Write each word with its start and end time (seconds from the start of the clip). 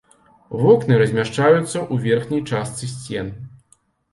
Вокны 0.61 0.93
размяшчаюцца 1.01 1.61
ў 1.65 1.95
верхняй 2.07 2.41
частцы 2.53 2.91
сцен. 2.95 3.31